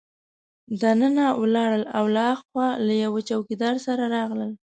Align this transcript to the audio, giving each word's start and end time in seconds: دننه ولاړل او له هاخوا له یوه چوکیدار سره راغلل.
دننه 0.81 1.25
ولاړل 1.41 1.83
او 1.97 2.05
له 2.13 2.21
هاخوا 2.29 2.67
له 2.85 2.93
یوه 3.03 3.19
چوکیدار 3.29 3.75
سره 3.85 4.03
راغلل. 4.15 4.51